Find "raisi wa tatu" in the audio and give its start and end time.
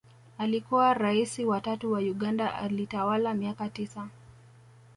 0.93-1.91